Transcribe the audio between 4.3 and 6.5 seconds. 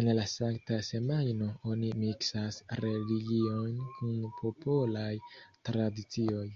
popolaj tradicioj.